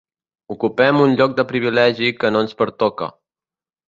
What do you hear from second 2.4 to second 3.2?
ens pertoca.